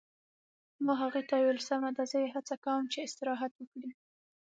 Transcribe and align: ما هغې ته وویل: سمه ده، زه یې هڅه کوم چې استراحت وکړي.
ما 0.85 0.93
هغې 1.01 1.21
ته 1.29 1.35
وویل: 1.37 1.59
سمه 1.69 1.89
ده، 1.95 2.03
زه 2.11 2.17
یې 2.23 2.29
هڅه 2.35 2.55
کوم 2.63 2.83
چې 2.93 2.99
استراحت 3.01 3.51
وکړي. 3.57 3.91